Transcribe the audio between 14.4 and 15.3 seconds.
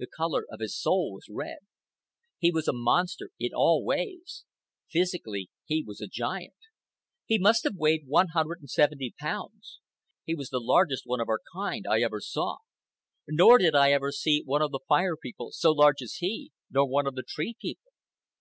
one of the Fire